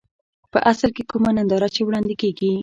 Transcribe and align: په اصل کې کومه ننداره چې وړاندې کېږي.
په 0.51 0.59
اصل 0.71 0.89
کې 0.95 1.03
کومه 1.11 1.31
ننداره 1.37 1.67
چې 1.75 1.81
وړاندې 1.87 2.13
کېږي. 2.21 2.51